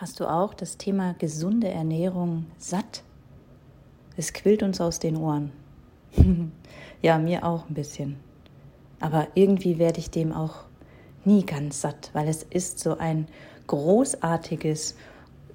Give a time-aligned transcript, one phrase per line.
[0.00, 3.02] Hast du auch das Thema gesunde Ernährung satt?
[4.16, 5.52] Es quillt uns aus den Ohren.
[7.02, 8.16] ja, mir auch ein bisschen.
[8.98, 10.64] Aber irgendwie werde ich dem auch
[11.26, 13.26] nie ganz satt, weil es ist so ein
[13.66, 14.96] großartiges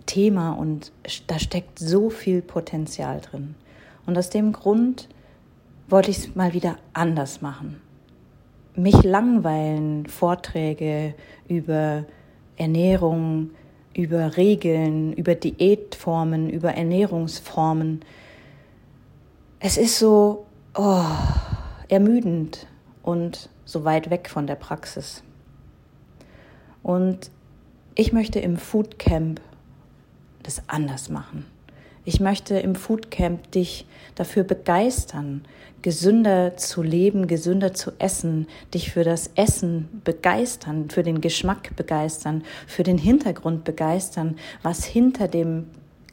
[0.05, 0.91] Thema und
[1.25, 3.55] da steckt so viel Potenzial drin.
[4.05, 5.09] Und aus dem Grund
[5.89, 7.81] wollte ich es mal wieder anders machen.
[8.75, 11.15] Mich langweilen Vorträge
[11.47, 12.05] über
[12.57, 13.49] Ernährung,
[13.95, 18.03] über Regeln, über Diätformen, über Ernährungsformen.
[19.59, 21.05] Es ist so oh,
[21.87, 22.67] ermüdend
[23.01, 25.23] und so weit weg von der Praxis.
[26.83, 27.31] Und
[27.95, 29.39] ich möchte im Foodcamp
[30.43, 31.45] das anders machen.
[32.07, 35.41] Ich möchte im Foodcamp dich dafür begeistern,
[35.81, 42.43] gesünder zu leben, gesünder zu essen, dich für das Essen begeistern, für den Geschmack begeistern,
[42.67, 45.65] für den Hintergrund begeistern, was hinter dem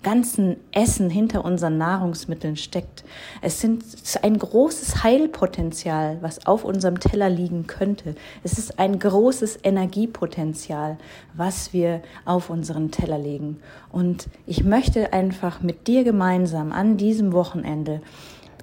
[0.02, 3.04] ganzen Essen hinter unseren Nahrungsmitteln steckt.
[3.40, 3.84] Es sind
[4.22, 8.14] ein großes Heilpotenzial, was auf unserem Teller liegen könnte.
[8.42, 10.98] Es ist ein großes Energiepotenzial,
[11.34, 13.60] was wir auf unseren Teller legen.
[13.90, 18.00] Und ich möchte einfach mit dir gemeinsam an diesem Wochenende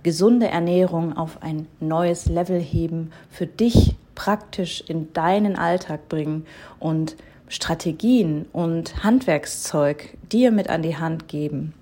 [0.03, 6.45] gesunde Ernährung auf ein neues Level heben, für dich praktisch in deinen Alltag bringen
[6.79, 7.15] und
[7.49, 11.73] Strategien und Handwerkszeug dir mit an die Hand geben,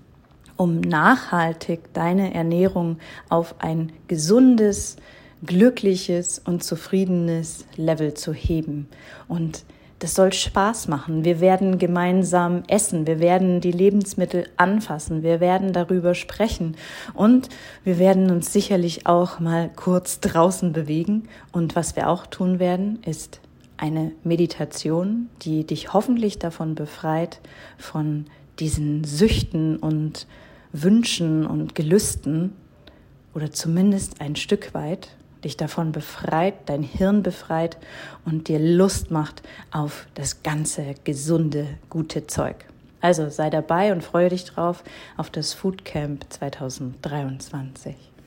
[0.56, 4.96] um nachhaltig deine Ernährung auf ein gesundes,
[5.44, 8.88] glückliches und zufriedenes Level zu heben.
[9.28, 9.64] Und
[9.98, 11.24] das soll Spaß machen.
[11.24, 13.06] Wir werden gemeinsam essen.
[13.06, 15.22] Wir werden die Lebensmittel anfassen.
[15.22, 16.76] Wir werden darüber sprechen.
[17.14, 17.48] Und
[17.82, 21.28] wir werden uns sicherlich auch mal kurz draußen bewegen.
[21.50, 23.40] Und was wir auch tun werden, ist
[23.78, 27.40] eine Meditation, die dich hoffentlich davon befreit,
[27.78, 28.26] von
[28.58, 30.26] diesen Süchten und
[30.72, 32.52] Wünschen und Gelüsten
[33.34, 35.08] oder zumindest ein Stück weit
[35.44, 37.78] dich davon befreit, dein Hirn befreit
[38.24, 42.56] und dir Lust macht auf das ganze gesunde, gute Zeug.
[43.00, 44.82] Also sei dabei und freue dich drauf
[45.16, 48.08] auf das Foodcamp 2023.